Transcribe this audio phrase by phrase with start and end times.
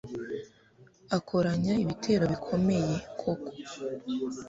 [1.17, 3.51] akoranya igitero gikomeye koko